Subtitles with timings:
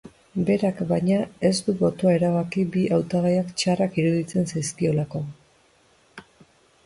[0.45, 1.17] Berak, baina,
[1.49, 5.21] ez du botoa erabaki bi hautagaiak txarrak iruditzen zaizkiolako.